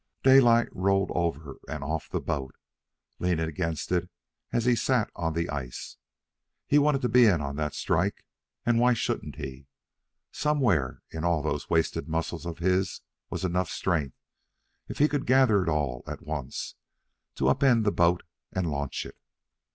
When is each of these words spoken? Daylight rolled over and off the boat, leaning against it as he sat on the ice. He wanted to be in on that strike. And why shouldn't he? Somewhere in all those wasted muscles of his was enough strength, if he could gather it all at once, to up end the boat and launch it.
Daylight 0.23 0.67
rolled 0.71 1.11
over 1.13 1.57
and 1.67 1.83
off 1.83 2.09
the 2.09 2.19
boat, 2.19 2.55
leaning 3.19 3.47
against 3.47 3.91
it 3.91 4.09
as 4.51 4.65
he 4.65 4.75
sat 4.75 5.11
on 5.15 5.33
the 5.35 5.47
ice. 5.47 5.95
He 6.65 6.79
wanted 6.79 7.03
to 7.03 7.07
be 7.07 7.25
in 7.27 7.39
on 7.39 7.55
that 7.57 7.75
strike. 7.75 8.25
And 8.65 8.79
why 8.79 8.95
shouldn't 8.95 9.35
he? 9.35 9.67
Somewhere 10.31 11.03
in 11.11 11.23
all 11.23 11.43
those 11.43 11.69
wasted 11.69 12.07
muscles 12.09 12.47
of 12.47 12.57
his 12.57 13.01
was 13.29 13.45
enough 13.45 13.69
strength, 13.69 14.17
if 14.87 14.97
he 14.97 15.07
could 15.07 15.27
gather 15.27 15.61
it 15.61 15.69
all 15.69 16.01
at 16.07 16.23
once, 16.25 16.73
to 17.35 17.49
up 17.49 17.61
end 17.61 17.85
the 17.85 17.91
boat 17.91 18.23
and 18.51 18.71
launch 18.71 19.05
it. 19.05 19.19